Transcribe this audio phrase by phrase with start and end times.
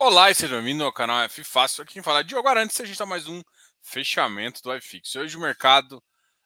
[0.00, 1.82] Olá e seja bem-vindo ao canal F Fácil.
[1.82, 3.42] Aqui quem fala é Diogo Arantes a gente está mais um
[3.82, 5.16] fechamento do iFix.
[5.16, 6.00] Hoje o mercado,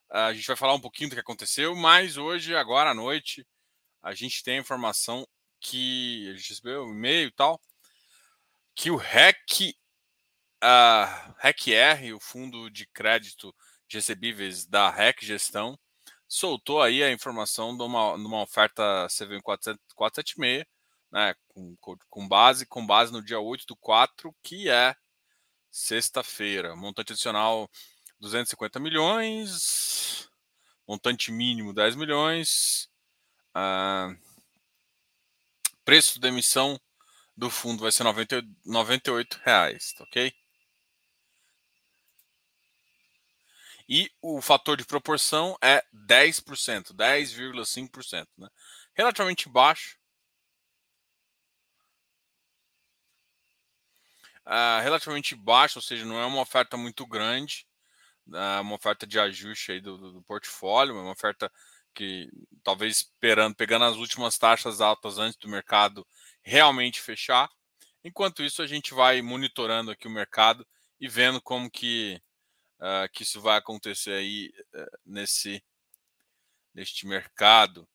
[0.09, 3.45] a gente vai falar um pouquinho do que aconteceu, mas hoje, agora à noite,
[4.01, 5.23] a gente tem a informação
[5.59, 7.61] que a gente recebeu um e-mail e tal,
[8.73, 9.75] que o REC,
[10.63, 13.55] uh, REC-R, o Fundo de Crédito
[13.87, 15.77] de Recebíveis da REC Gestão,
[16.27, 20.65] soltou aí a informação de uma, de uma oferta CVM 476,
[21.13, 21.77] né, com,
[22.09, 24.95] com, base com base no dia 8 do 4, que é
[25.69, 26.75] sexta-feira.
[26.75, 27.69] Montante adicional
[28.19, 30.27] 250 milhões,
[30.87, 32.89] montante mínimo 10 milhões.
[33.55, 34.17] Uh,
[35.85, 36.81] preço da emissão
[37.37, 40.33] do fundo vai ser 90, 98 reais, tá ok?
[43.87, 48.27] E o fator de proporção é 10%, 10,5%.
[48.35, 48.49] Né?
[48.95, 49.99] Relativamente baixo,
[54.45, 57.67] uh, relativamente baixo, ou seja, não é uma oferta muito grande,
[58.33, 61.51] é uma oferta de ajuste aí do, do, do portfólio, é uma oferta
[61.93, 62.29] que
[62.63, 66.05] talvez esperando, pegando as últimas taxas altas antes do mercado
[66.41, 67.49] realmente fechar.
[68.03, 70.67] Enquanto isso, a gente vai monitorando aqui o mercado
[70.99, 72.21] e vendo como que,
[72.79, 75.63] uh, que isso vai acontecer aí uh, nesse
[76.73, 77.87] neste mercado.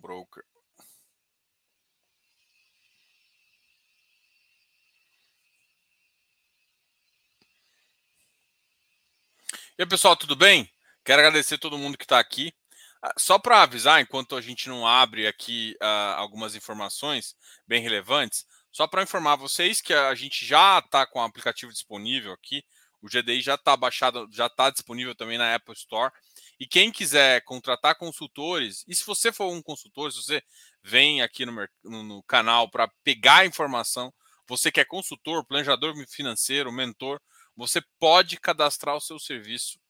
[0.00, 0.47] Broker.
[9.78, 10.68] E aí, pessoal, tudo bem?
[11.04, 12.52] Quero agradecer todo mundo que está aqui.
[13.00, 18.44] Ah, só para avisar, enquanto a gente não abre aqui uh, algumas informações bem relevantes,
[18.72, 22.64] só para informar vocês que a gente já está com o aplicativo disponível aqui.
[23.00, 26.12] O GDI já está baixado, já está disponível também na Apple Store.
[26.58, 30.42] E quem quiser contratar consultores, e se você for um consultor, se você
[30.82, 31.52] vem aqui no,
[31.84, 34.12] no, no canal para pegar informação,
[34.48, 37.20] você que é consultor, planejador financeiro, mentor,
[37.58, 39.80] você pode cadastrar o seu serviço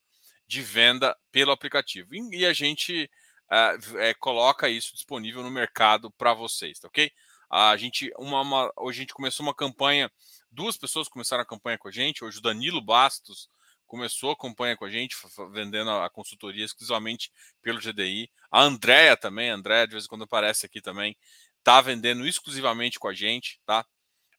[0.46, 2.14] de venda pelo aplicativo.
[2.32, 3.10] E a gente
[3.52, 7.12] uh, é, coloca isso disponível no mercado para vocês, tá ok?
[7.50, 10.10] A gente, uma, uma, hoje a gente começou uma campanha,
[10.50, 12.24] duas pessoas começaram a campanha com a gente.
[12.24, 13.50] Hoje o Danilo Bastos
[13.86, 15.14] começou a campanha com a gente,
[15.52, 17.30] vendendo a consultoria exclusivamente
[17.60, 18.30] pelo GDI.
[18.50, 21.14] A Andrea também, a Andrea de vez em quando aparece aqui também,
[21.58, 23.84] está vendendo exclusivamente com a gente, tá?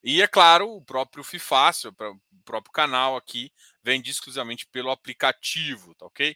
[0.03, 3.51] E é claro, o próprio Fifácil, o próprio canal aqui,
[3.83, 6.35] vende exclusivamente pelo aplicativo, tá ok?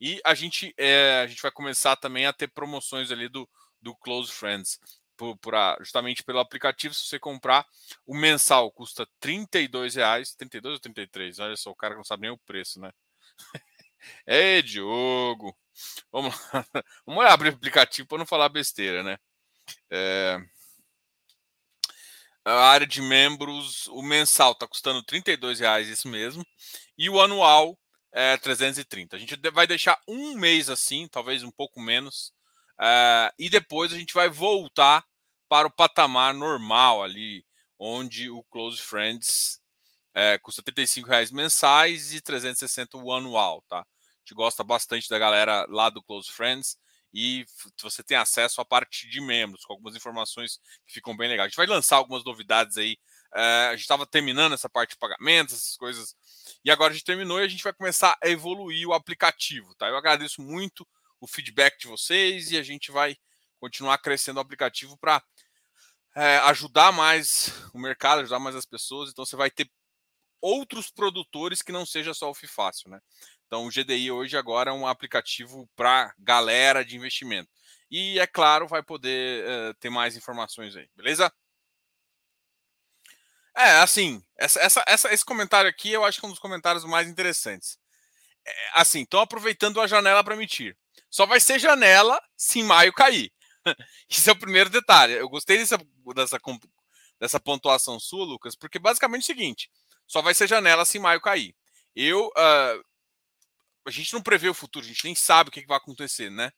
[0.00, 3.48] E a gente, é, a gente vai começar também a ter promoções ali do,
[3.80, 4.80] do Close Friends.
[5.16, 7.66] Por, por a, justamente pelo aplicativo, se você comprar,
[8.06, 9.46] o mensal custa R$
[9.94, 11.38] reais, 32 ou 33?
[11.38, 12.90] Olha só, o cara não sabe nem o preço, né?
[14.26, 15.56] É, Diogo.
[16.10, 16.66] Vamos lá.
[17.06, 19.16] Vamos abrir o aplicativo para não falar besteira, né?
[19.90, 20.40] É
[22.44, 26.44] a área de membros, o mensal está custando R$ reais isso mesmo,
[26.98, 27.78] e o anual
[28.12, 29.16] é 330.
[29.16, 32.32] A gente vai deixar um mês assim, talvez um pouco menos,
[32.80, 35.04] é, e depois a gente vai voltar
[35.48, 37.44] para o patamar normal ali,
[37.78, 39.60] onde o Close Friends
[40.14, 43.80] é, custa R$ reais mensais e 360 o anual, tá?
[43.80, 43.84] A
[44.20, 46.76] gente gosta bastante da galera lá do Close Friends
[47.12, 47.44] e
[47.80, 51.46] você tem acesso à parte de membros, com algumas informações que ficam bem legais.
[51.46, 52.96] A gente vai lançar algumas novidades aí.
[53.34, 56.14] É, a gente estava terminando essa parte de pagamentos, essas coisas,
[56.64, 59.88] e agora a gente terminou e a gente vai começar a evoluir o aplicativo, tá?
[59.88, 60.86] Eu agradeço muito
[61.20, 63.16] o feedback de vocês e a gente vai
[63.58, 65.22] continuar crescendo o aplicativo para
[66.14, 69.10] é, ajudar mais o mercado, ajudar mais as pessoas.
[69.10, 69.70] Então você vai ter
[70.40, 73.00] outros produtores que não seja só o FIFácil, né?
[73.52, 77.50] Então, o GDI hoje agora é um aplicativo para galera de investimento.
[77.90, 81.30] E, é claro, vai poder uh, ter mais informações aí, beleza?
[83.54, 86.82] É, assim, essa, essa, essa, esse comentário aqui eu acho que é um dos comentários
[86.86, 87.78] mais interessantes.
[88.46, 90.74] É, assim, estão aproveitando a janela para emitir.
[91.10, 93.30] Só vai ser janela se em maio cair.
[94.08, 95.12] Isso é o primeiro detalhe.
[95.12, 95.76] Eu gostei dessa,
[96.16, 96.40] dessa,
[97.20, 99.70] dessa pontuação sua, Lucas, porque basicamente é o seguinte:
[100.06, 101.54] só vai ser janela se em maio cair.
[101.94, 102.91] Eu, uh,
[103.86, 106.52] a gente não prevê o futuro, a gente nem sabe o que, vai acontecer, né?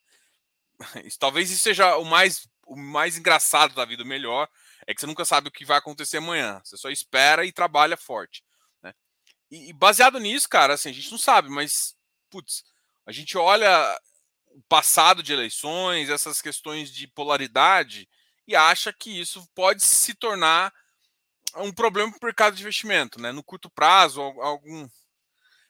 [1.19, 4.49] Talvez isso seja o mais, o mais engraçado da vida, o melhor,
[4.87, 6.61] é que você nunca sabe o que vai acontecer amanhã.
[6.65, 8.45] Você só espera e trabalha forte.
[8.83, 8.93] Né?
[9.51, 11.97] E, e baseado nisso, cara, assim, a gente não sabe, mas,
[12.31, 12.65] putz,
[13.07, 14.01] a gente olha
[14.49, 18.09] o passado de eleições, essas questões de polaridade,
[18.47, 20.73] e acha que isso pode se tornar
[21.57, 23.33] um problema para o mercado de investimento, né?
[23.33, 24.89] No curto prazo, algum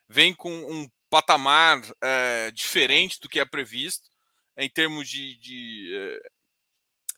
[0.09, 4.11] vem com um patamar é, diferente do que é previsto
[4.57, 6.29] em termos de, de, eh,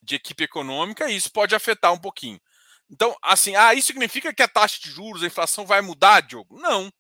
[0.03, 2.39] de equipe econômica e isso pode afetar um pouquinho.
[2.91, 6.61] Então, assim, ah, isso significa que a taxa de juros, a inflação vai mudar, Diogo?
[6.61, 6.93] Não.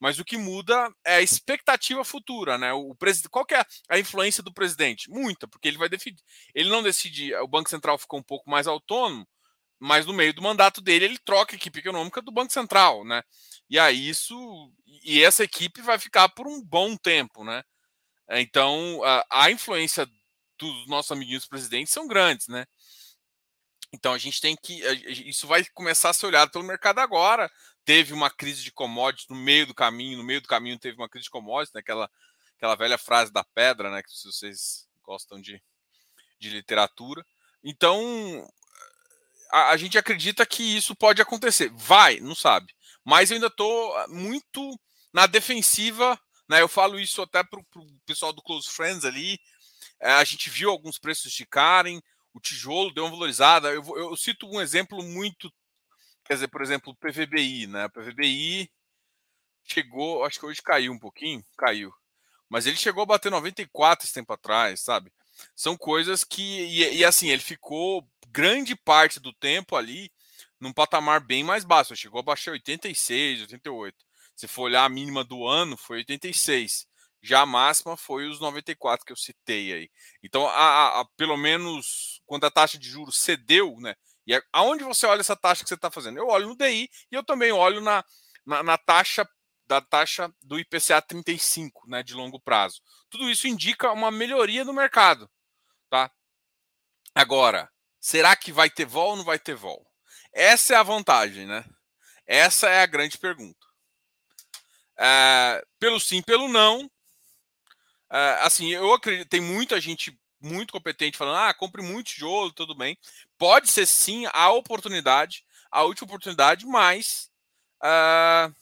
[0.00, 2.72] Mas o que muda é a expectativa futura, né?
[2.72, 5.10] O presidente, qual que é a influência do presidente?
[5.10, 6.22] Muita, porque ele vai decidir.
[6.54, 9.28] Ele não decide, o Banco Central ficou um pouco mais autônomo,
[9.78, 13.22] mas no meio do mandato dele ele troca a equipe econômica do Banco Central, né?
[13.70, 14.72] E aí isso
[15.04, 17.62] e essa equipe vai ficar por um bom tempo, né?
[18.30, 20.08] Então a, a influência
[20.58, 22.66] dos nossos amiguinhos presidentes são grandes, né?
[23.92, 24.80] Então a gente tem que.
[25.28, 27.50] Isso vai começar a ser olhado pelo mercado agora.
[27.84, 31.08] Teve uma crise de commodities no meio do caminho, no meio do caminho teve uma
[31.08, 31.80] crise de commodities, né?
[31.80, 32.10] aquela,
[32.56, 34.02] aquela velha frase da pedra, né?
[34.02, 35.62] Que se vocês gostam de,
[36.38, 37.24] de literatura.
[37.64, 38.46] Então
[39.50, 41.70] a, a gente acredita que isso pode acontecer.
[41.74, 42.74] Vai, não sabe.
[43.04, 44.78] Mas eu ainda estou muito
[45.12, 46.18] na defensiva.
[46.48, 46.60] Né?
[46.60, 47.66] Eu falo isso até para o
[48.06, 49.38] pessoal do Close Friends ali.
[50.00, 52.02] É, a gente viu alguns preços esticarem
[52.38, 53.68] o tijolo deu uma valorizada.
[53.68, 55.52] Eu, eu, cito um exemplo muito,
[56.24, 57.86] quer dizer, por exemplo, o PVBI, né?
[57.86, 58.70] O PVBI
[59.64, 61.92] chegou, acho que hoje caiu um pouquinho, caiu,
[62.48, 65.12] mas ele chegou a bater 94 esse tempo atrás, sabe?
[65.54, 70.10] São coisas que, e, e assim, ele ficou grande parte do tempo ali
[70.60, 73.96] num patamar bem mais baixo, chegou a baixar 86, 88.
[74.34, 76.86] Se for olhar a mínima do ano, foi 86.
[77.22, 79.90] Já a máxima foi os 94 que eu citei aí.
[80.22, 83.94] Então, a, a, pelo menos quando a taxa de juros cedeu, né?
[84.26, 86.18] E é, aonde você olha essa taxa que você está fazendo?
[86.18, 88.04] Eu olho no DI e eu também olho na,
[88.46, 89.28] na, na, taxa
[89.66, 92.80] da taxa do IPCA 35, né, de longo prazo.
[93.10, 95.28] Tudo isso indica uma melhoria no mercado,
[95.90, 96.10] tá?
[97.14, 97.70] Agora,
[98.00, 99.86] será que vai ter vol ou não vai ter vol?
[100.32, 101.64] Essa é a vantagem, né?
[102.26, 103.66] Essa é a grande pergunta.
[104.98, 106.90] É, pelo sim, pelo não,
[108.10, 112.74] Uh, assim, eu acredito, tem muita gente muito competente falando, ah, compre muito tijolo, tudo
[112.74, 112.96] bem.
[113.36, 117.30] Pode ser sim a oportunidade, a última oportunidade, mas
[117.82, 118.54] uh,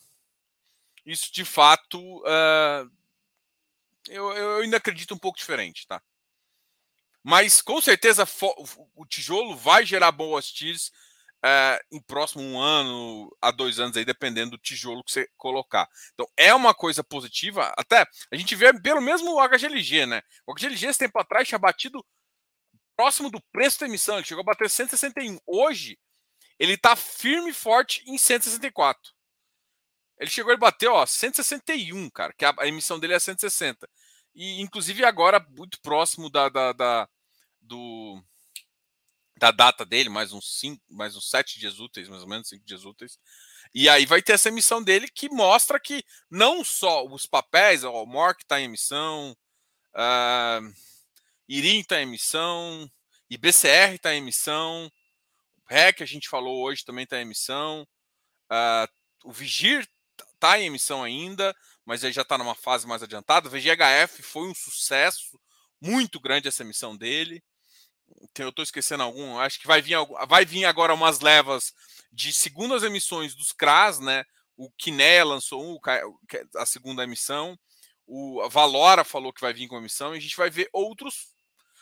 [1.05, 2.25] isso de fato
[4.09, 6.03] eu, eu ainda acredito um pouco diferente, tá?
[7.29, 8.25] Mas com certeza
[8.95, 10.93] o tijolo vai gerar boas tiras
[11.45, 15.89] é, em próximo um ano a dois anos aí, dependendo do tijolo que você colocar.
[16.15, 17.75] Então é uma coisa positiva.
[17.77, 20.23] Até a gente vê pelo mesmo HGLG, né?
[20.47, 22.07] O HGLG esse tempo atrás tinha batido
[22.97, 25.41] próximo do preço da emissão, ele chegou a bater 161.
[25.45, 25.99] Hoje
[26.61, 29.13] ele está firme e forte em 164.
[30.21, 33.89] Ele chegou e bateu, ó, 161, cara, que a, a, emissão dele é 160.
[34.33, 37.09] E inclusive agora muito próximo da, da, da
[37.67, 38.23] do
[39.37, 42.65] da data dele, mais uns cinco, mais uns sete dias úteis, mais ou menos cinco
[42.65, 43.19] dias úteis.
[43.75, 48.07] E aí vai ter essa emissão dele que mostra que não só os papéis, o
[48.07, 49.37] MORC está em emissão,
[49.95, 50.75] uh,
[51.47, 52.91] IRIM está em emissão,
[53.29, 54.91] IBCR está em emissão,
[55.59, 57.87] o REC a gente falou hoje também está em emissão,
[58.51, 58.89] uh,
[59.25, 59.87] o Vigir
[60.35, 61.55] está em emissão ainda,
[61.85, 63.49] mas ele já está numa fase mais adiantada.
[63.49, 65.39] O VGHF foi um sucesso
[65.81, 67.43] muito grande essa emissão dele
[68.39, 69.97] eu estou esquecendo algum, acho que vai vir,
[70.29, 71.73] vai vir agora umas levas
[72.13, 74.25] de segundas emissões dos CRAS, né?
[74.57, 75.81] O Kinea lançou
[76.57, 77.59] a segunda emissão,
[78.07, 81.35] o Valora falou que vai vir com emissão, e a gente vai ver outros.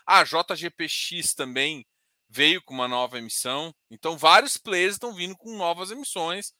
[0.06, 1.86] A ah, JGPX também
[2.28, 3.74] veio com uma nova emissão.
[3.90, 6.52] Então, vários players estão vindo com novas emissões.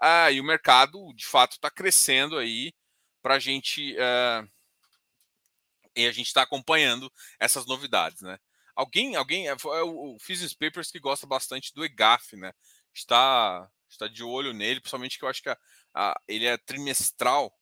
[0.00, 2.72] Ah, e o mercado, de fato, está crescendo aí
[3.22, 3.94] para a gente.
[3.94, 4.50] Uh,
[5.94, 8.38] e a gente está acompanhando essas novidades, né?
[8.74, 12.52] Alguém, alguém, é, é o Physics Papers que gosta bastante do EGAF, né?
[12.94, 15.58] Está, está de olho nele, principalmente que eu acho que a,
[15.94, 17.54] a, ele é trimestral,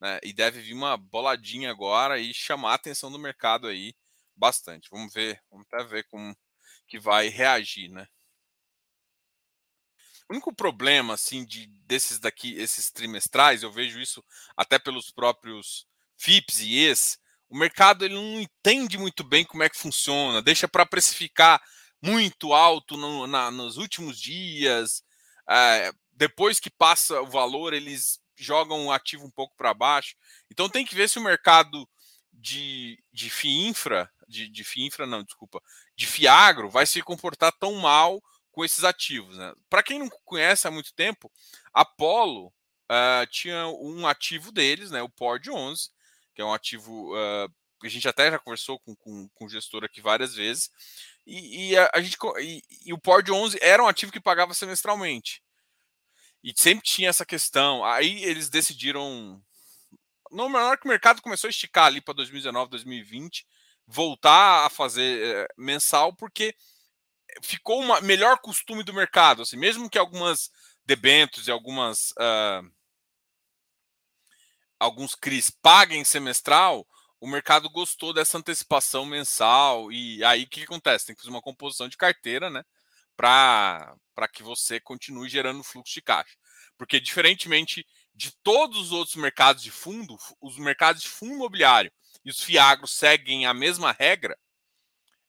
[0.00, 0.18] né?
[0.22, 3.94] E deve vir uma boladinha agora e chamar a atenção do mercado aí
[4.36, 4.88] bastante.
[4.90, 6.36] Vamos ver, vamos até ver como
[6.86, 8.06] que vai reagir, né?
[10.28, 14.24] O único problema, assim, de desses daqui, esses trimestrais, eu vejo isso
[14.56, 17.18] até pelos próprios FIPS e ES,
[17.54, 21.62] o mercado ele não entende muito bem como é que funciona, deixa para precificar
[22.02, 25.04] muito alto no, na, nos últimos dias.
[25.48, 30.16] É, depois que passa o valor, eles jogam o ativo um pouco para baixo.
[30.50, 31.88] Então tem que ver se o mercado
[32.32, 35.62] de, de FIINFRA, de, de FIINFRA não, desculpa,
[35.94, 38.20] de FIAGRO vai se comportar tão mal
[38.50, 39.38] com esses ativos.
[39.38, 39.54] Né?
[39.70, 41.30] Para quem não conhece há muito tempo,
[41.72, 45.93] Apollo uh, tinha um ativo deles, né, o PORD 11,
[46.34, 47.48] que é um ativo uh,
[47.80, 50.70] que a gente até já conversou com, com, com o gestor aqui várias vezes.
[51.26, 54.20] E, e a, a, gente e, e o POR de 11 era um ativo que
[54.20, 55.42] pagava semestralmente.
[56.42, 57.84] E sempre tinha essa questão.
[57.84, 59.42] Aí eles decidiram.
[60.30, 63.46] No menor que o mercado começou a esticar ali para 2019, 2020,
[63.86, 66.54] voltar a fazer é, mensal, porque
[67.42, 70.50] ficou uma melhor costume do mercado, assim, mesmo que algumas
[70.84, 72.70] debentos e algumas uh,
[74.78, 76.86] alguns CRIs paguem semestral,
[77.20, 81.06] o mercado gostou dessa antecipação mensal e aí o que, acontece?
[81.06, 82.62] Tem que fazer uma composição de carteira, né,
[83.16, 83.96] para
[84.32, 86.36] que você continue gerando fluxo de caixa.
[86.76, 91.92] Porque diferentemente de todos os outros mercados de fundo, os mercados de fundo imobiliário
[92.24, 94.38] e os fiagros seguem a mesma regra,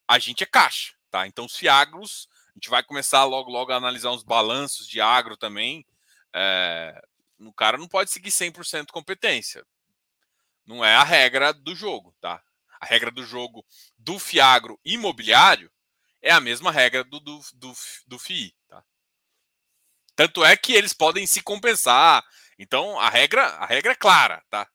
[0.06, 1.26] a gente é caixa, tá?
[1.26, 5.36] Então os fiagros, a gente vai começar logo logo a analisar uns balanços de agro
[5.36, 5.84] também.
[6.34, 7.00] É,
[7.38, 9.64] o cara não pode seguir 100% competência.
[10.64, 12.42] Não é a regra do jogo, tá?
[12.80, 13.64] A regra do jogo
[13.96, 15.70] do fiagro imobiliário
[16.20, 17.72] é a mesma regra do, do, do,
[18.06, 18.82] do FII, tá?
[20.14, 22.24] Tanto é que eles podem se compensar.
[22.58, 24.66] Então a regra, a regra é clara, tá?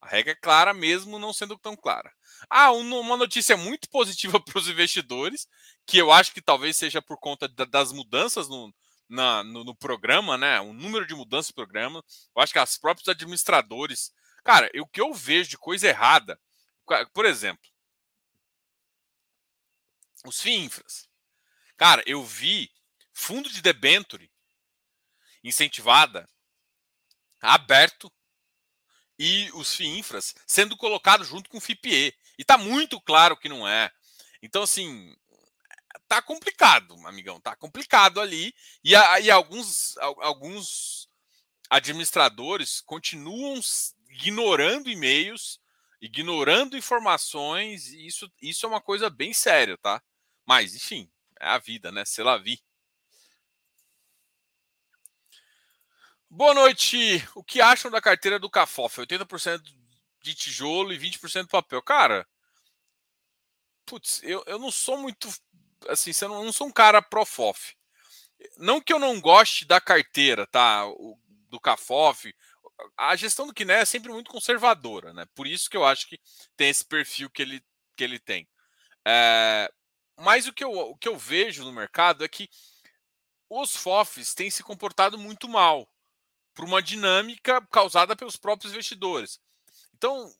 [0.00, 2.12] A regra é clara mesmo não sendo tão clara.
[2.48, 5.46] Ah, uma notícia muito positiva para os investidores,
[5.86, 8.72] que eu acho que talvez seja por conta das mudanças no,
[9.14, 10.60] na, no, no, programa, né?
[10.60, 12.04] O número de mudanças no programa.
[12.36, 14.12] Eu acho que as próprios administradores.
[14.44, 16.38] Cara, o que eu vejo de coisa errada,
[17.14, 17.64] por exemplo,
[20.26, 21.08] os FIINFRAs.
[21.76, 22.70] Cara, eu vi
[23.12, 24.30] fundo de debenture
[25.42, 26.28] incentivada
[27.40, 28.12] aberto
[29.18, 32.14] e os FIINFRAs sendo colocados junto com o FIPE.
[32.38, 33.90] E está muito claro que não é.
[34.42, 35.16] Então, assim,
[36.14, 37.40] tá complicado, amigão.
[37.40, 38.54] Tá complicado ali.
[38.84, 41.08] E, e alguns, alguns
[41.68, 43.60] administradores continuam
[44.08, 45.60] ignorando e-mails,
[46.00, 47.88] ignorando informações.
[47.88, 50.02] E isso, isso é uma coisa bem séria, tá?
[50.46, 52.04] Mas, enfim, é a vida, né?
[52.04, 52.60] Se lá vi.
[56.30, 57.26] Boa noite.
[57.34, 59.00] O que acham da carteira do Cafof?
[59.00, 59.62] 80%
[60.22, 61.82] de tijolo e 20% de papel.
[61.82, 62.26] Cara,
[63.84, 65.28] putz, eu, eu não sou muito.
[65.88, 67.74] Assim, eu não, sou um cara profof.
[68.58, 70.86] Não que eu não goste da carteira, tá?
[70.86, 71.18] O,
[71.54, 72.34] do Cafof.
[72.96, 75.24] A gestão do Kiné é sempre muito conservadora, né?
[75.34, 76.20] Por isso que eu acho que
[76.56, 77.64] tem esse perfil que ele,
[77.96, 78.48] que ele tem.
[79.06, 79.70] É,
[80.18, 82.48] mas o que, eu, o que eu vejo no mercado é que
[83.48, 85.88] os FOFs têm se comportado muito mal
[86.52, 89.40] por uma dinâmica causada pelos próprios investidores.
[89.96, 90.32] Então,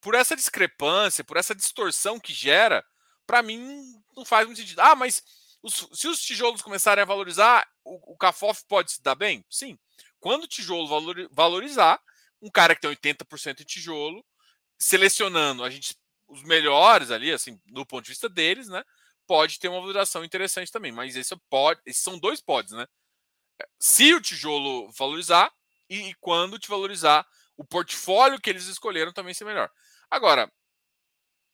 [0.00, 2.84] por essa discrepância, por essa distorção que gera,
[3.26, 3.82] para mim
[4.16, 4.80] não faz muito sentido.
[4.80, 5.22] Ah, mas
[5.62, 9.44] os, se os tijolos começarem a valorizar, o, o CAFOF pode se dar bem?
[9.50, 9.78] Sim.
[10.20, 12.00] Quando o tijolo valor, valorizar,
[12.40, 14.24] um cara que tem 80% de tijolo,
[14.78, 18.82] selecionando a gente os melhores ali, assim, do ponto de vista deles, né?
[19.26, 20.92] Pode ter uma valorização interessante também.
[20.92, 22.86] Mas esse pode, esses são dois pods, né?
[23.78, 25.52] se o tijolo valorizar
[25.88, 27.26] e, e quando te valorizar,
[27.56, 29.70] o portfólio que eles escolheram também ser melhor.
[30.10, 30.50] Agora,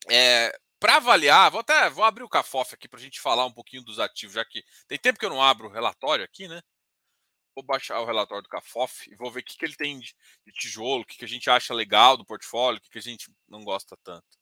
[0.09, 3.53] é, para avaliar, vou até vou abrir o Cafof aqui para a gente falar um
[3.53, 6.63] pouquinho dos ativos, já que tem tempo que eu não abro o relatório aqui, né?
[7.55, 10.15] Vou baixar o relatório do Cafof e vou ver o que, que ele tem de,
[10.53, 13.31] tijolo, o que, que a gente acha legal do portfólio, o que, que a gente
[13.49, 14.39] não gosta tanto.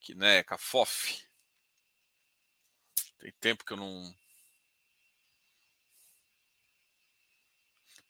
[0.00, 1.24] Que, né, Cafof.
[3.18, 4.12] Tem tempo que eu não,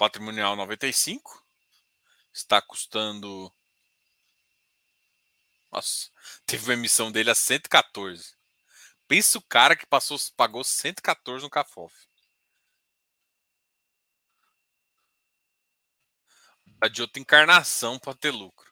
[0.02, 1.46] patrimonial 95.
[2.32, 3.52] Está custando.
[5.72, 6.10] Nossa,
[6.46, 8.34] teve uma emissão dele a 114.
[9.08, 11.94] Pensa o cara que passou, pagou 114 no Cafof.
[16.92, 18.71] De outra encarnação para ter lucro.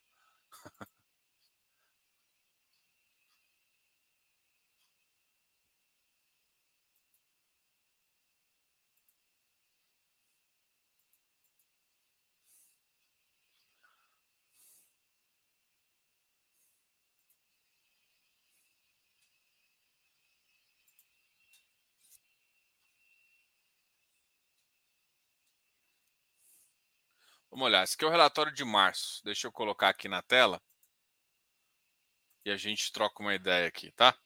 [27.50, 27.82] Vamos olhar.
[27.82, 29.22] Esse aqui é o relatório de março.
[29.24, 30.60] Deixa eu colocar aqui na tela.
[32.44, 34.16] E a gente troca uma ideia aqui, tá?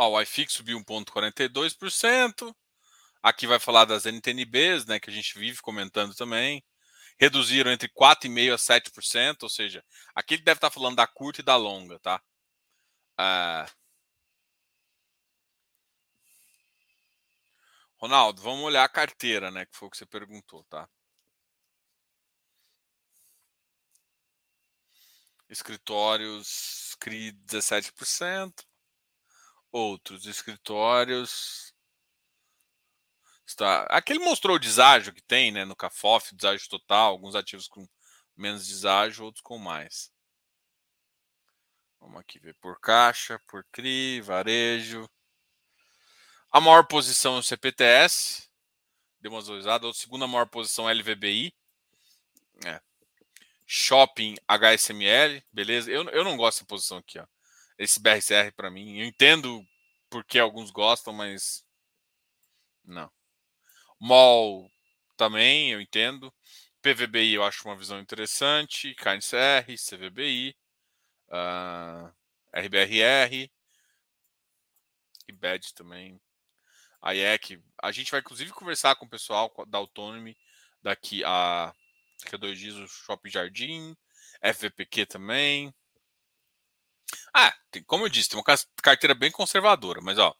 [0.00, 2.54] Ó, o iFix subiu 1,42%.
[3.22, 6.64] Aqui vai falar das NTNBs, né, que a gente vive comentando também.
[7.18, 11.44] Reduziram entre 4,5% a 7%, ou seja, aqui ele deve estar falando da curta e
[11.44, 12.22] da longa, tá?
[13.18, 13.66] Ah...
[17.96, 20.88] Ronaldo, vamos olhar a carteira, né, que foi o que você perguntou, tá?
[25.48, 28.67] Escritórios CRI 17%.
[29.70, 31.74] Outros escritórios.
[33.46, 33.84] Está...
[33.84, 37.86] Aqui ele mostrou o deságio que tem né, no CAFOF, deságio total, alguns ativos com
[38.36, 40.12] menos deságio, outros com mais.
[42.00, 45.08] Vamos aqui ver por caixa, por CRI, varejo.
[46.50, 48.48] A maior posição é o CPTS,
[49.20, 49.88] deu uma valorizada.
[49.88, 51.52] A segunda maior posição é LVBI.
[52.64, 52.80] É.
[53.66, 55.90] Shopping HSML, beleza.
[55.90, 57.26] Eu, eu não gosto dessa posição aqui, ó.
[57.78, 58.98] Esse BRCR para mim.
[58.98, 59.64] Eu entendo
[60.10, 61.64] porque alguns gostam, mas
[62.84, 63.10] não.
[64.00, 64.70] MOL
[65.16, 66.32] também, eu entendo.
[66.82, 68.94] PVBI eu acho uma visão interessante.
[68.94, 70.56] KNCR, CVBI,
[71.28, 72.12] uh,
[72.52, 73.50] RBRR,
[75.28, 76.20] IBED também.
[77.00, 77.62] A IEC.
[77.82, 80.36] A gente vai inclusive conversar com o pessoal da Autonomy
[80.82, 81.72] daqui a,
[82.22, 83.96] daqui a dois dias, o Shopping Jardim,
[84.42, 85.72] FVPQ também.
[87.34, 90.34] Ah, tem, como eu disse, tem uma carteira bem conservadora, mas ó,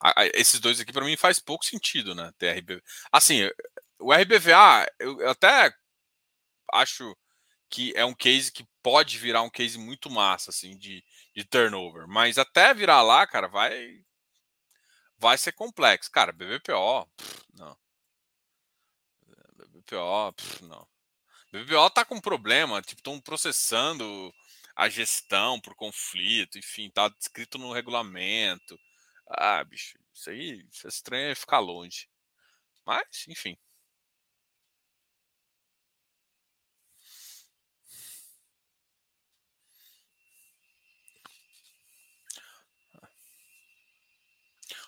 [0.00, 2.32] a, a, esses dois aqui para mim faz pouco sentido, né?
[2.38, 2.82] TRB.
[3.12, 3.48] Assim,
[3.98, 5.74] o RBVA, eu até
[6.72, 7.16] acho
[7.70, 12.06] que é um case que pode virar um case muito massa, assim, de, de turnover.
[12.08, 14.02] Mas até virar lá, cara, vai
[15.18, 16.10] vai ser complexo.
[16.10, 17.76] Cara, BBPO, pff, não.
[19.56, 20.86] BBPO, pff, não.
[21.52, 24.32] BBPO tá com problema, tipo, estão processando
[24.78, 28.80] a gestão por conflito, enfim, tá descrito no regulamento.
[29.28, 32.08] Ah, bicho, isso aí, isso é estranho é ficar longe.
[32.86, 33.56] Mas, enfim.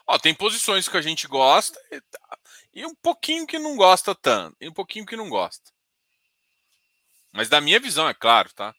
[0.07, 2.03] Ó, tem posições que a gente gosta e,
[2.83, 5.73] e um pouquinho que não gosta tanto, e um pouquinho que não gosta.
[7.33, 8.73] Mas da minha visão, é claro, tá?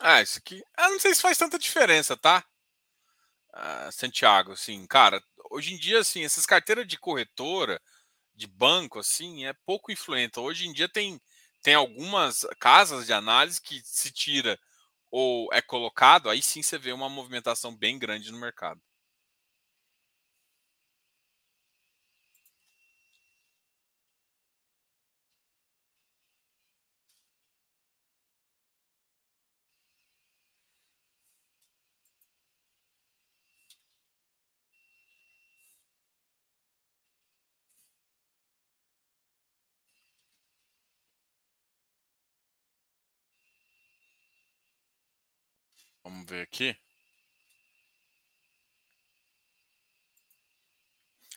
[0.00, 0.62] Ah, isso aqui.
[0.78, 2.44] Eu não sei se faz tanta diferença, tá?
[3.52, 7.80] Ah, Santiago, assim, cara, hoje em dia, assim, essas carteiras de corretora,
[8.34, 10.40] de banco, assim, é pouco influente.
[10.40, 11.20] Hoje em dia tem,
[11.62, 14.58] tem algumas casas de análise que se tira
[15.10, 18.80] ou é colocado, aí sim você vê uma movimentação bem grande no mercado.
[46.04, 46.76] Vamos ver aqui.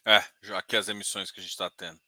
[0.03, 1.99] É, já aqui as emissões que a gente está tendo.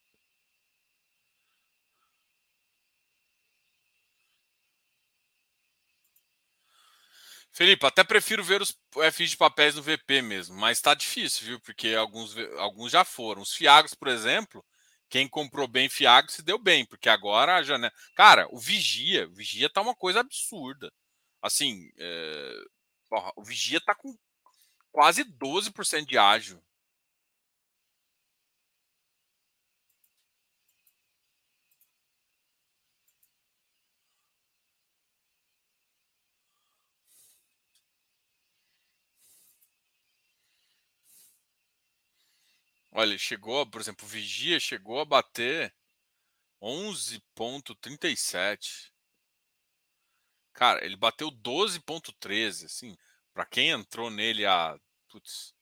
[7.52, 11.60] Felipe, até prefiro ver os FIs de papéis no VP mesmo, mas tá difícil, viu?
[11.60, 13.42] Porque alguns, alguns já foram.
[13.42, 14.64] Os Fiagos, por exemplo,
[15.10, 17.94] quem comprou bem Fiagos se deu bem, porque agora a janela.
[18.16, 20.92] Cara, o Vigia, o Vigia tá uma coisa absurda.
[21.42, 22.54] Assim, é...
[23.10, 24.16] Porra, o Vigia tá com
[24.92, 26.62] quase 12% de ágio.
[42.92, 45.74] Olha, chegou, por exemplo, o Vigia chegou a bater
[46.62, 48.92] 11,37.
[50.54, 52.66] Cara, ele bateu 12,13.
[52.66, 52.98] Assim,
[53.34, 54.78] para quem entrou nele a.
[55.10, 55.54] Putz,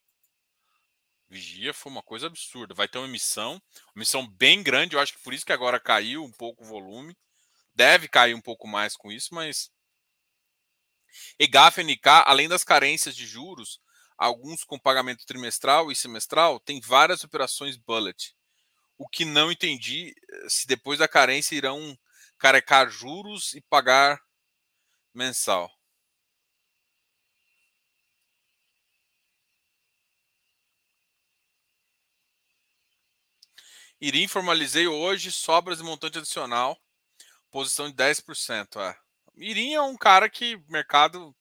[1.29, 2.73] Vigia foi uma coisa absurda.
[2.73, 4.95] Vai ter uma emissão, uma emissão bem grande.
[4.95, 7.15] Eu acho que por isso que agora caiu um pouco o volume.
[7.75, 9.69] Deve cair um pouco mais com isso, mas.
[11.39, 13.79] EGAF NK, além das carências de juros,
[14.17, 18.35] alguns com pagamento trimestral e semestral, tem várias operações bullet.
[18.97, 21.97] O que não entendi eh, se depois da carência irão
[22.37, 24.19] carecar juros e pagar
[25.17, 25.69] mensal.
[33.99, 36.77] Irim formalizei hoje, sobras e montante adicional,
[37.51, 38.79] posição de 10%.
[38.79, 38.95] É.
[39.35, 41.35] Irim é um cara que mercado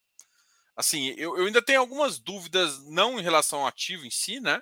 [0.77, 4.61] assim, eu, eu ainda tenho algumas dúvidas, não em relação ao ativo em si, né?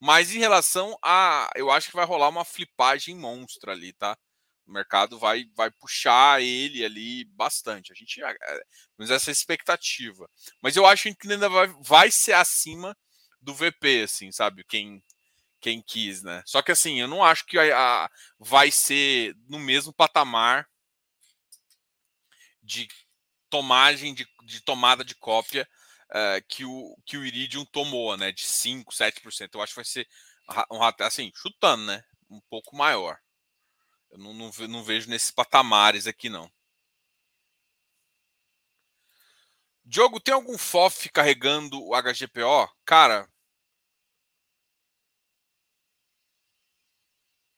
[0.00, 1.50] Mas em relação a.
[1.56, 4.16] Eu acho que vai rolar uma flipagem monstra ali, tá?
[4.66, 7.92] O mercado vai, vai puxar ele ali bastante.
[7.92, 8.20] A gente
[8.96, 10.28] temos essa expectativa.
[10.60, 12.96] Mas eu acho que ainda vai, vai ser acima
[13.40, 14.64] do VP, assim, sabe?
[14.64, 15.02] Quem,
[15.60, 16.42] quem quis, né?
[16.44, 20.68] Só que assim, eu não acho que a, a vai ser no mesmo patamar
[22.60, 22.88] de
[23.48, 25.68] tomagem de, de tomada de cópia
[26.10, 28.32] uh, que, o, que o Iridium tomou, né?
[28.32, 29.48] De 5, 7%.
[29.54, 30.08] Eu acho que vai ser
[30.70, 32.02] um assim, chutando, né?
[32.30, 33.18] Um pouco maior.
[34.10, 36.50] Eu não, não, não vejo nesses patamares aqui, não.
[39.84, 42.68] Diogo, tem algum FOF carregando o HGPO?
[42.84, 43.28] Cara.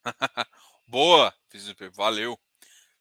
[0.87, 1.35] Boa,
[1.93, 2.39] valeu.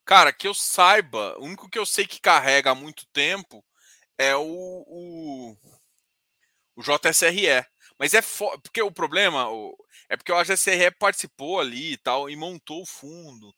[0.05, 3.63] Cara, que eu saiba, o único que eu sei que carrega há muito tempo
[4.17, 4.41] é o,
[4.87, 5.57] o,
[6.77, 7.65] o JSRE.
[7.99, 8.49] Mas é fo...
[8.59, 9.47] porque o problema
[10.09, 13.53] é porque o JSRE participou ali e tal e montou o fundo.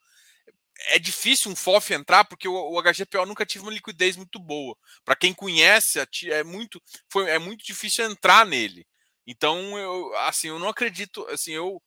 [0.88, 4.78] É difícil um FOF entrar porque o, o HGPO nunca tive uma liquidez muito boa.
[5.04, 8.88] Para quem conhece, é muito, foi, é muito difícil entrar nele.
[9.28, 11.82] Então, eu, assim, eu não acredito, assim, eu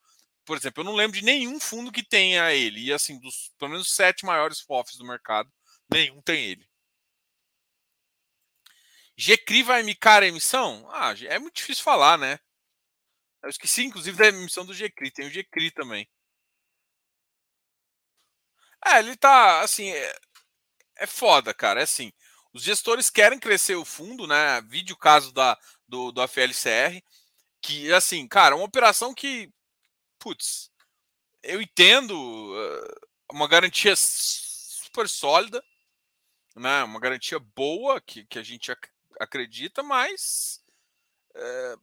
[0.45, 2.87] por exemplo, eu não lembro de nenhum fundo que tenha ele.
[2.87, 5.51] E assim, dos pelo menos sete maiores FOFs do mercado,
[5.91, 6.67] nenhum tem ele.
[9.17, 10.89] GCRI vai emicar a emissão?
[10.91, 12.39] Ah, é muito difícil falar, né?
[13.43, 15.11] Eu esqueci, inclusive, da emissão do GCRI.
[15.11, 16.09] Tem o GCRI também.
[18.85, 20.15] É, ele tá, assim, é,
[20.97, 21.81] é foda, cara.
[21.81, 22.13] É assim,
[22.53, 24.61] os gestores querem crescer o fundo, né?
[24.63, 27.03] Vídeo caso da, do, do AFLCR,
[27.61, 29.53] que, assim, cara, uma operação que
[30.23, 30.71] putz,
[31.43, 35.63] eu entendo uh, uma garantia super sólida,
[36.55, 36.85] né?
[36.85, 38.71] Uma garantia boa que, que a gente
[39.23, 40.61] acredita, mas
[41.37, 41.77] é,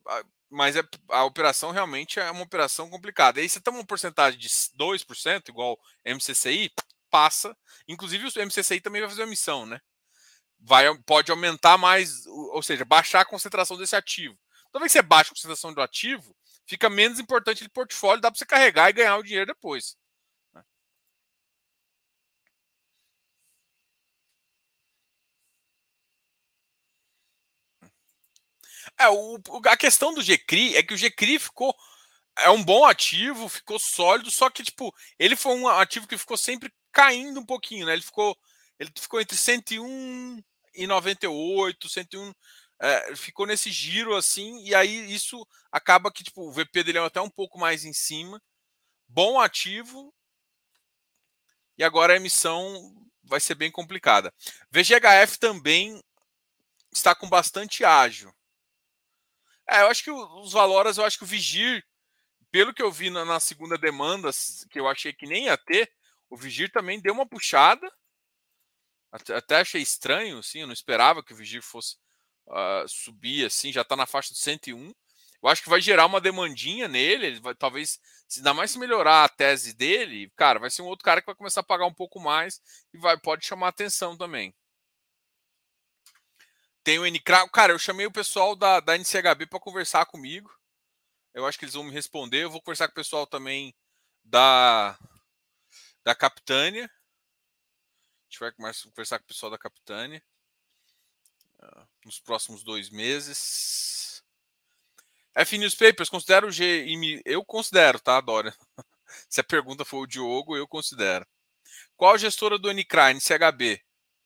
[0.49, 3.39] mas é, a operação realmente é uma operação complicada.
[3.39, 6.71] E aí você tem uma porcentagem de 2%, igual MCCI,
[7.09, 7.55] passa.
[7.87, 9.79] Inclusive o MCCI também vai fazer uma emissão, né?
[10.59, 14.37] Vai, pode aumentar mais, ou seja, baixar a concentração desse ativo.
[14.71, 16.35] Toda vez que você baixa a concentração do ativo,
[16.67, 19.97] fica menos importante de portfólio, dá para você carregar e ganhar o dinheiro depois.
[20.53, 20.63] Né?
[28.99, 31.75] É, o, a questão do GCRI é que o GCRI ficou.
[32.37, 36.37] É um bom ativo, ficou sólido, só que, tipo, ele foi um ativo que ficou
[36.37, 37.93] sempre caindo um pouquinho, né?
[37.93, 38.37] Ele ficou,
[38.79, 40.41] ele ficou entre 101
[40.73, 42.33] e 98, 101
[42.81, 47.01] é, ficou nesse giro assim, e aí isso acaba que tipo, o VP dele é
[47.01, 48.41] até um pouco mais em cima,
[49.07, 50.13] bom ativo,
[51.77, 54.33] e agora a emissão vai ser bem complicada.
[54.71, 56.01] VGHF também
[56.91, 58.33] está com bastante ágil.
[59.69, 61.85] É, eu acho que os valores, eu acho que o Vigir,
[62.51, 64.29] pelo que eu vi na, na segunda demanda,
[64.71, 65.91] que eu achei que nem ia ter,
[66.29, 67.91] o Vigir também deu uma puxada.
[69.11, 71.97] Até, até achei estranho, assim, eu não esperava que o Vigir fosse
[72.47, 74.93] uh, subir assim, já está na faixa de 101.
[75.41, 77.27] Eu acho que vai gerar uma demandinha nele.
[77.27, 80.87] Ele vai, talvez, se ainda mais se melhorar a tese dele, cara, vai ser um
[80.87, 82.61] outro cara que vai começar a pagar um pouco mais
[82.93, 84.53] e vai pode chamar atenção também.
[86.89, 87.47] Tem o NCRA.
[87.49, 90.51] Cara, eu chamei o pessoal da, da NCHB para conversar comigo.
[91.35, 92.41] Eu acho que eles vão me responder.
[92.41, 93.75] Eu vou conversar com o pessoal também
[94.23, 94.97] da,
[96.03, 96.85] da Capitânia.
[96.85, 100.19] A gente vai conversar com o pessoal da Capitânia
[102.03, 104.23] nos próximos dois meses.
[105.35, 107.21] F Newspapers, considero o GM.
[107.23, 108.51] Eu considero, tá, Dória?
[109.29, 111.27] Se a pergunta for o Diogo, eu considero.
[111.95, 113.79] Qual gestora do NCRA, NCHB?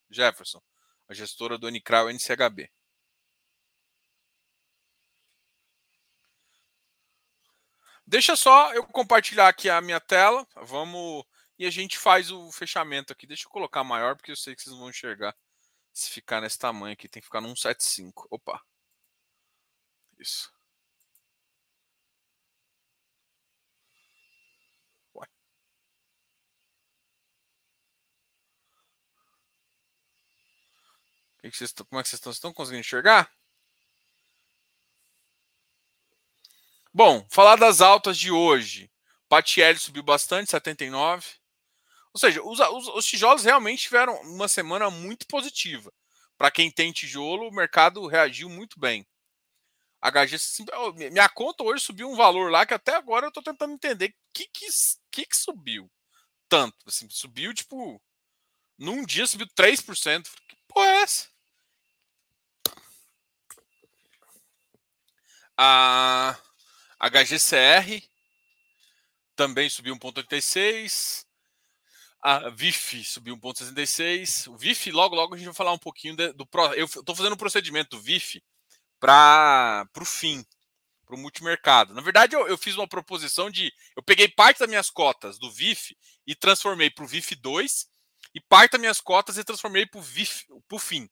[0.10, 0.62] Jefferson.
[1.08, 2.70] A gestora do o NCHB.
[8.06, 10.48] Deixa só eu compartilhar aqui a minha tela.
[10.56, 11.24] Vamos.
[11.58, 13.26] E a gente faz o fechamento aqui.
[13.28, 15.36] Deixa eu colocar maior, porque eu sei que vocês vão enxergar.
[15.94, 18.28] Se ficar nesse tamanho aqui, tem que ficar num 175.
[18.32, 18.62] Opa.
[20.20, 20.53] Isso.
[31.52, 33.32] Que vocês, como é que vocês estão, estão conseguindo enxergar?
[36.94, 38.90] Bom, falar das altas de hoje.
[39.28, 41.26] Patielli subiu bastante, 79.
[42.14, 45.92] Ou seja, os, os, os tijolos realmente tiveram uma semana muito positiva.
[46.38, 49.06] Para quem tem tijolo, o mercado reagiu muito bem.
[50.04, 50.38] HG,
[51.12, 54.14] minha conta hoje subiu um valor lá que até agora eu estou tentando entender o
[54.34, 54.68] que que,
[55.10, 55.90] que que subiu
[56.48, 56.78] tanto.
[56.86, 58.00] Assim, subiu, tipo,
[58.78, 60.24] num dia subiu 3%.
[60.48, 61.33] Que porra é essa?
[65.58, 66.38] A
[67.00, 68.02] HGCR
[69.36, 71.26] também subiu 1,86.
[72.22, 74.48] A VIF subiu 1,66.
[74.48, 76.48] O VIF, logo, logo a gente vai falar um pouquinho de, do.
[76.76, 78.42] Eu estou fazendo um procedimento do VIF
[79.00, 80.46] para o fim,
[81.06, 81.94] para o multimercado.
[81.94, 83.74] Na verdade, eu, eu, fiz uma proposição de.
[83.96, 87.88] Eu peguei parte das minhas cotas do VIF e transformei para o VIF 2
[88.34, 91.10] e parte das minhas cotas e transformei para o fim.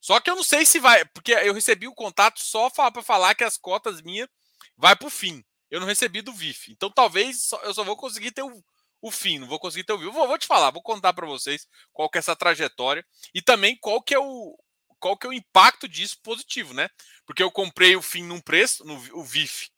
[0.00, 3.34] Só que eu não sei se vai, porque eu recebi o contato só para falar
[3.34, 4.28] que as cotas minhas
[4.76, 5.44] vai para o fim.
[5.70, 6.72] Eu não recebi do VIF.
[6.72, 8.64] Então talvez eu só vou conseguir ter o,
[9.02, 10.12] o fim, não vou conseguir ter o vivo.
[10.12, 13.76] Vou, vou te falar, vou contar para vocês qual que é essa trajetória e também
[13.76, 14.58] qual que é o
[14.98, 16.88] qual que é o impacto disso positivo, né?
[17.24, 19.70] Porque eu comprei o fim num preço, no o VIF.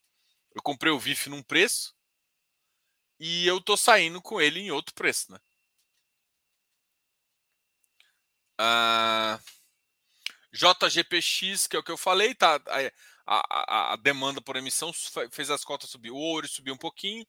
[0.54, 1.94] Eu comprei o VIF num preço
[3.20, 5.38] e eu tô saindo com ele em outro preço, né?
[8.58, 9.40] Ah,
[10.52, 12.60] JGPX, que é o que eu falei, tá?
[13.26, 14.92] A, a, a demanda por emissão
[15.30, 16.10] fez as cotas subir.
[16.10, 17.26] O ouro subiu um pouquinho,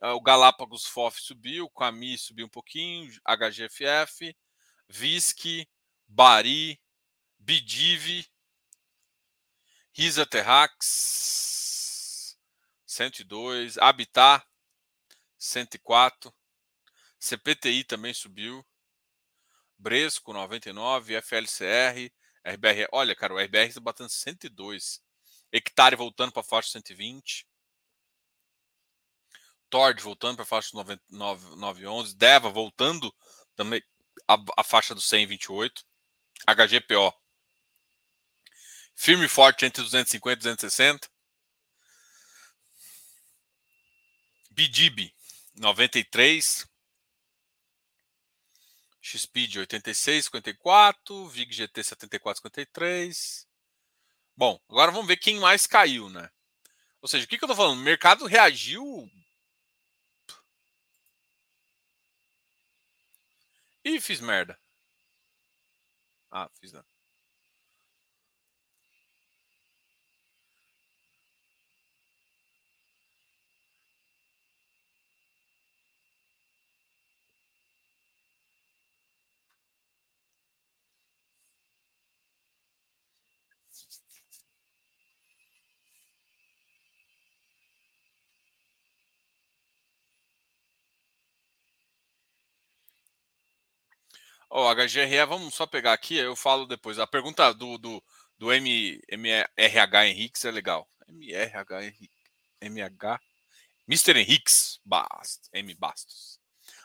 [0.00, 4.36] ah, o Galápagos FOF subiu, o Cami subiu um pouquinho, HGFF,
[4.88, 5.68] VISC,
[6.06, 6.80] Bari,
[7.38, 8.24] Bidiv,
[9.92, 12.38] Risa Terrax,
[12.86, 14.46] 102, Habitat,
[15.38, 16.32] 104,
[17.18, 18.64] CPTI também subiu,
[19.78, 22.10] Bresco, 99, FLCR,
[22.44, 22.88] RBR.
[22.92, 25.02] Olha, cara, o RBR está batendo 102.
[25.52, 27.46] Hectare voltando para a faixa 120.
[29.70, 30.70] Tord voltando para a faixa
[31.08, 33.14] 911, Deva voltando
[33.56, 33.82] também
[34.28, 35.82] a, a faixa do 128,
[36.46, 37.22] HGPO
[38.94, 41.10] firme e forte entre 250 e 260.
[44.50, 45.12] Bidib
[45.54, 46.66] 93,
[49.02, 53.48] XPID 86, 54, VIG GT 74, 53.
[54.36, 56.30] Bom, agora vamos ver quem mais caiu, né?
[57.02, 57.78] Ou seja, o que, que eu tô falando?
[57.80, 59.10] O mercado reagiu
[63.84, 64.58] Ih, fiz merda.
[66.30, 66.84] Ah, fiz não.
[94.54, 96.98] Ó, oh, HGRE, vamos só pegar aqui, eu falo depois.
[96.98, 98.04] A pergunta do, do,
[98.38, 100.86] do MRH Henriques é legal.
[101.08, 102.10] MRH Henrique,
[102.60, 103.18] MH,
[103.88, 104.18] Mr.
[104.18, 106.38] Henriques, Bastos, M Bastos.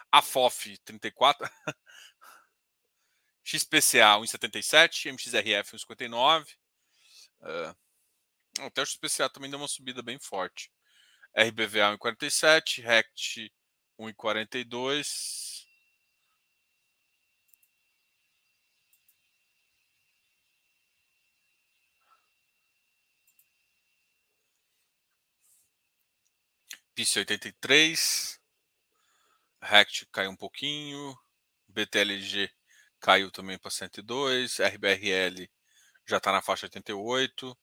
[0.10, 1.46] A FOF 34,
[3.44, 6.48] XPCA 1,77, MXRF 1,59.
[7.42, 7.76] Uh,
[8.62, 10.72] até o XPCA também deu uma subida bem forte.
[11.36, 13.52] RBVA 1,47, RECT
[14.00, 15.57] 1,42.
[26.98, 28.42] PIS 83,
[29.62, 31.16] RECT caiu um pouquinho,
[31.68, 32.52] BTLG
[33.00, 35.48] caiu também para 102, RBRL
[36.08, 37.56] já está na faixa 88,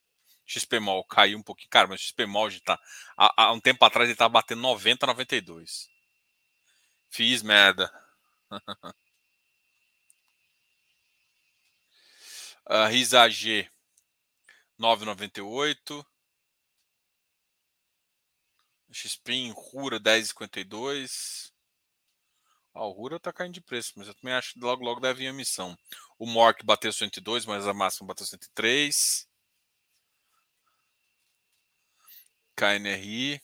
[0.45, 2.79] XPMOL caiu um pouquinho, cara, mas XPMOL já está,
[3.17, 5.89] há, há, um tempo atrás ele estava batendo 90, 92.
[7.09, 7.91] Fiz merda.
[12.69, 13.69] uh, RISA G
[14.77, 16.07] 998.
[18.95, 21.51] XPIN, Rura 10,52.
[22.73, 25.19] Ah, o Rura tá caindo de preço, mas eu também acho que logo logo deve
[25.19, 25.77] vir a missão.
[26.17, 29.27] O Mork bateu 102, mas a máxima bateu 103.
[32.55, 33.41] KNRI.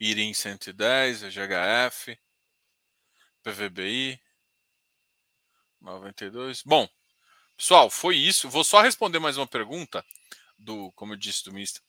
[0.00, 2.18] Irim 110, VGHF,
[3.42, 4.18] PVBI
[5.80, 6.62] 92.
[6.62, 6.88] Bom,
[7.60, 8.48] Pessoal, foi isso.
[8.48, 10.02] Vou só responder mais uma pergunta
[10.58, 11.82] do, como eu disse, do Mister.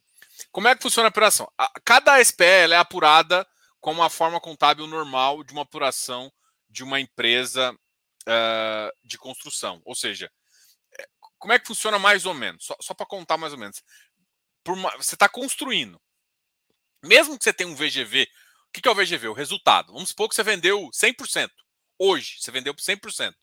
[0.52, 1.50] Como é que funciona a apuração?
[1.86, 3.48] Cada SPE é apurada
[3.80, 6.30] com uma forma contábil normal de uma apuração
[6.70, 9.82] de uma empresa uh, de construção.
[9.86, 10.30] Ou seja,
[11.00, 11.08] é,
[11.40, 12.66] como é que funciona mais ou menos?
[12.66, 13.82] Só, só para contar mais ou menos.
[14.68, 16.02] Uma, você está construindo.
[17.02, 19.30] Mesmo que você tenha um VGV, o que, que é o VGV?
[19.30, 19.94] O resultado.
[19.94, 21.50] Vamos supor que você vendeu 100%.
[21.98, 23.34] Hoje, você vendeu por 100%.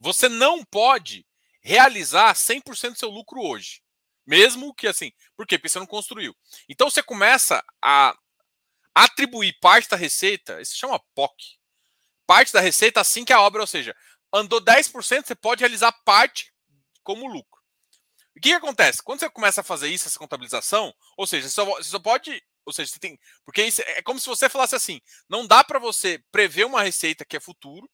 [0.00, 1.24] Você não pode
[1.60, 3.82] realizar 100% do seu lucro hoje.
[4.26, 5.12] Mesmo que assim.
[5.36, 5.58] Por quê?
[5.58, 6.36] Porque você não construiu.
[6.68, 8.16] Então você começa a
[8.94, 11.58] atribuir parte da receita, isso se chama POC.
[12.26, 13.94] Parte da receita assim que a obra, ou seja,
[14.32, 16.52] andou 10%, você pode realizar parte
[17.02, 17.60] como lucro.
[18.36, 19.02] O que, que, acontece?
[19.02, 22.42] Quando você começa a fazer isso, essa contabilização, ou seja, você só, você só pode.
[22.64, 23.18] Ou seja, você tem.
[23.44, 27.24] Porque isso é como se você falasse assim: não dá para você prever uma receita
[27.24, 27.84] que é futuro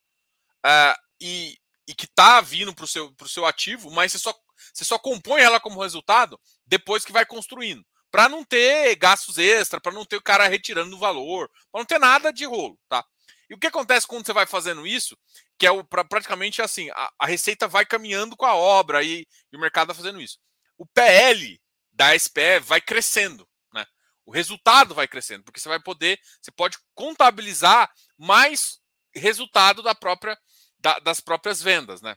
[0.64, 4.34] uh, e, e que está vindo para o seu, seu ativo, mas você só,
[4.72, 7.84] você só compõe ela como resultado depois que vai construindo.
[8.10, 11.86] Para não ter gastos extra, para não ter o cara retirando o valor, para não
[11.86, 13.04] ter nada de rolo, tá?
[13.48, 15.16] E o que acontece quando você vai fazendo isso?
[15.58, 19.26] Que é o, pra, praticamente assim, a, a, receita vai caminhando com a obra e,
[19.52, 20.38] e o mercado vai fazendo isso.
[20.76, 21.60] O PL
[21.92, 23.86] da SPE vai crescendo, né?
[24.24, 28.80] O resultado vai crescendo, porque você vai poder, você pode contabilizar mais
[29.14, 30.38] resultado da própria,
[30.86, 32.16] da, das próprias vendas, né?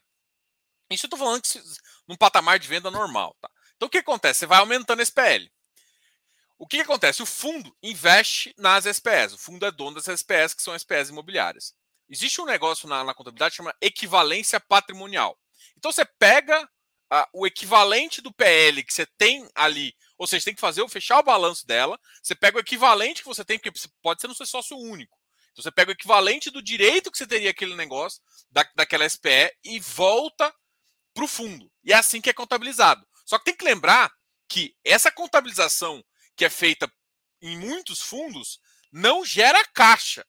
[0.91, 1.59] Isso eu estou falando que,
[2.07, 3.49] num patamar de venda normal, tá?
[3.75, 4.41] Então o que acontece?
[4.41, 5.51] Você vai aumentando esse PL.
[6.55, 7.23] O que, que, acontece?
[7.23, 9.33] O fundo investe nas SPEs.
[9.33, 11.73] O fundo é dono das SPEs, que são SPEs imobiliárias.
[12.07, 15.39] Existe um negócio na, na contabilidade que chama equivalência patrimonial.
[15.75, 16.69] Então você pega
[17.33, 21.23] o equivalente do PL que você tem ali, ou seja, tem que fazer fechar o
[21.23, 21.99] balanço dela.
[22.21, 25.18] Você pega o equivalente que você tem, porque pode ser no seu sócio único.
[25.59, 29.51] Então você pega o equivalente do direito que você teria aquele negócio, da, daquela SPE,
[29.63, 30.53] e volta
[31.13, 31.69] para o fundo.
[31.83, 33.05] E é assim que é contabilizado.
[33.25, 34.09] Só que tem que lembrar
[34.47, 36.03] que essa contabilização
[36.35, 36.89] que é feita
[37.41, 38.59] em muitos fundos,
[38.91, 40.25] não gera caixa.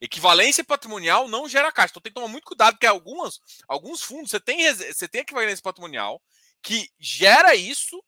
[0.00, 1.92] Equivalência patrimonial não gera caixa.
[1.92, 5.62] Então tem que tomar muito cuidado, porque algumas, alguns fundos você tem, você tem equivalência
[5.62, 6.22] patrimonial
[6.62, 8.02] que gera isso,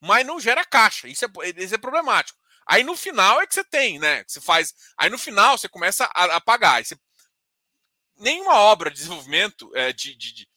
[0.00, 1.08] mas não gera caixa.
[1.08, 1.28] Isso é,
[1.62, 2.38] isso é problemático.
[2.66, 4.24] Aí no final é que você tem, né?
[4.26, 4.74] Você faz.
[4.96, 6.84] Aí no final você começa a, a pagar.
[6.84, 6.96] Você,
[8.18, 10.48] nenhuma obra de desenvolvimento é, de, de,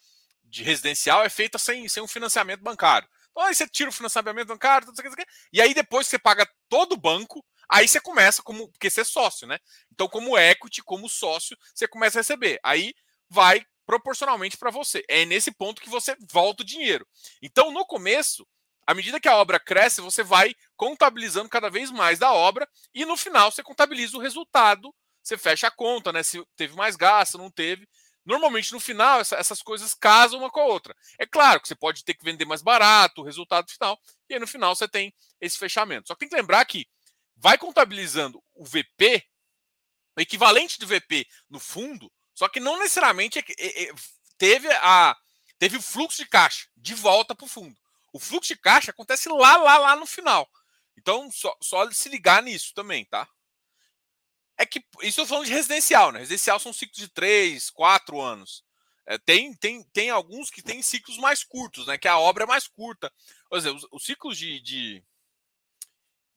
[0.43, 3.07] de, residencial é feita sem, sem um financiamento bancário.
[3.37, 5.15] Aí você tira o financiamento bancário, tudo isso
[5.53, 8.67] e aí depois você paga todo o banco, aí você começa como.
[8.71, 9.59] Porque você é sócio, né?
[9.91, 12.59] Então, como equity, como sócio, você começa a receber.
[12.63, 12.95] Aí
[13.29, 15.03] vai proporcionalmente para você.
[15.07, 17.07] É nesse ponto que você volta o dinheiro.
[17.41, 18.45] Então, no começo,
[18.87, 23.05] à medida que a obra cresce, você vai contabilizando cada vez mais da obra e
[23.05, 26.23] no final você contabiliza o resultado, você fecha a conta, né?
[26.23, 27.85] Se teve mais gasto, não teve.
[28.25, 30.95] Normalmente, no final, essa, essas coisas casam uma com a outra.
[31.19, 34.39] É claro que você pode ter que vender mais barato, o resultado final, e aí
[34.39, 36.07] no final você tem esse fechamento.
[36.07, 36.87] Só que tem que lembrar que
[37.35, 39.23] vai contabilizando o VP,
[40.17, 43.93] o equivalente do VP no fundo, só que não necessariamente é, é, é,
[44.37, 45.15] teve, a,
[45.59, 47.75] teve o fluxo de caixa de volta para o fundo.
[48.17, 50.49] O fluxo de caixa acontece lá, lá, lá no final.
[50.97, 53.29] Então, só, só se ligar nisso também, tá?
[54.57, 56.17] É que isso eu falando de residencial, né?
[56.17, 58.65] Residencial são ciclos de 3, 4 anos.
[59.05, 61.95] É, tem, tem, tem alguns que têm ciclos mais curtos, né?
[61.95, 63.13] Que a obra é mais curta.
[63.47, 65.03] Por exemplo, os, os ciclos de, de,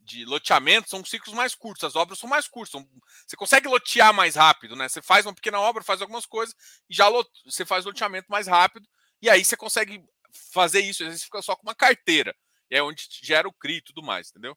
[0.01, 2.73] de, loteamento são ciclos mais curtos, as obras são mais curtas.
[2.73, 2.87] São,
[3.27, 4.87] você consegue lotear mais rápido, né?
[4.87, 6.55] Você faz uma pequena obra, faz algumas coisas
[6.90, 8.87] e já lot, você faz loteamento mais rápido,
[9.23, 10.05] e aí você consegue
[10.53, 12.35] fazer isso, às vezes fica só com uma carteira.
[12.71, 14.57] E é onde gera o CRI e tudo mais, entendeu?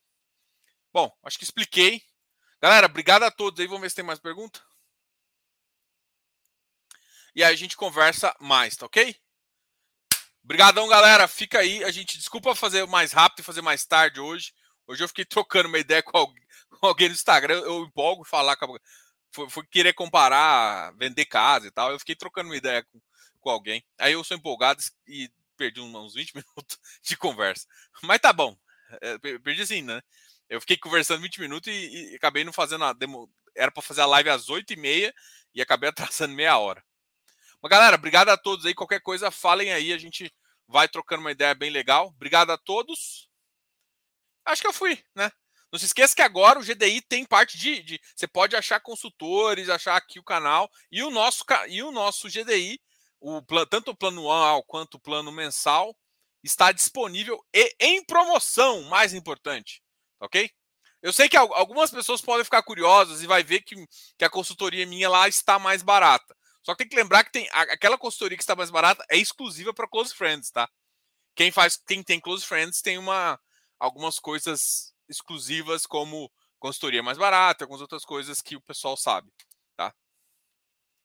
[0.92, 2.02] Bom, acho que expliquei.
[2.62, 3.68] Galera, obrigado a todos aí.
[3.68, 4.62] Vamos ver se tem mais pergunta.
[7.36, 9.16] E aí a gente conversa mais, tá ok?
[10.44, 11.28] Obrigadão, galera.
[11.28, 11.84] Fica aí.
[11.84, 14.54] A gente desculpa fazer mais rápido e fazer mais tarde hoje.
[14.86, 16.44] Hoje eu fiquei trocando uma ideia com alguém,
[17.10, 17.60] no Instagram.
[17.62, 18.78] Eu empolgo falar com.
[19.32, 21.92] Foi, foi, querer comparar, vender casa e tal.
[21.92, 23.02] Eu fiquei trocando uma ideia com,
[23.40, 23.84] com alguém.
[23.98, 27.68] Aí eu sou empolgado e perdi uns 20 minutos de conversa.
[28.04, 28.58] Mas tá bom.
[29.02, 30.02] É, perdi assim, né?
[30.50, 33.30] Eu fiquei conversando 20 minutos e, e acabei não fazendo a demo.
[33.56, 35.13] Era para fazer a live às 8h30
[35.54, 36.84] e acabei atrasando meia hora.
[37.62, 38.74] Mas, galera, obrigado a todos aí.
[38.74, 39.94] Qualquer coisa, falem aí.
[39.94, 40.32] A gente
[40.68, 42.08] vai trocando uma ideia bem legal.
[42.08, 43.30] Obrigado a todos.
[44.46, 45.32] Acho que eu fui, né?
[45.72, 49.70] Não se esqueça que agora o GDI tem parte de, de, Você pode achar consultores,
[49.70, 52.80] achar aqui o canal e o nosso, e o nosso GDI,
[53.24, 55.96] o, tanto o plano anual quanto o plano mensal,
[56.44, 59.84] está disponível e em promoção, mais importante
[60.24, 60.50] ok?
[61.02, 63.76] Eu sei que algumas pessoas podem ficar curiosas e vai ver que,
[64.18, 66.36] que a consultoria minha lá está mais barata.
[66.64, 69.74] Só que tem que lembrar que tem aquela consultoria que está mais barata é exclusiva
[69.74, 70.70] para close friends, tá?
[71.36, 73.38] Quem faz, quem tem close friends tem uma
[73.78, 79.30] algumas coisas exclusivas como consultoria mais barata, algumas outras coisas que o pessoal sabe,
[79.76, 79.93] tá?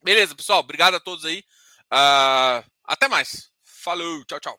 [0.01, 0.61] Beleza, pessoal.
[0.61, 1.42] Obrigado a todos aí.
[1.93, 3.51] Uh, até mais.
[3.64, 4.59] Falou, tchau, tchau.